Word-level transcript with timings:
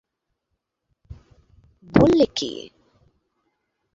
বললে, 1.89 2.25
কী! 2.35 2.51